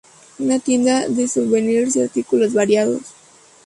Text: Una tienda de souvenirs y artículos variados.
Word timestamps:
Una 0.39 0.57
tienda 0.57 1.07
de 1.07 1.27
souvenirs 1.27 1.95
y 1.95 2.01
artículos 2.01 2.55
variados. 2.55 3.01